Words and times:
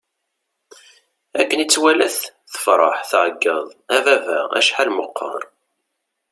Akken 1.39 1.63
i 1.63 1.65
tt-walat, 1.67 2.17
tefṛeḥ, 2.53 2.97
tɛeggeḍ: 3.09 3.65
A 3.95 3.97
baba! 4.05 4.39
Acḥal 4.57 4.89
meqqeṛ! 4.93 5.41